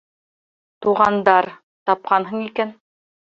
[0.85, 1.49] -Туғандар...
[1.91, 2.73] тапҡан икәнһең...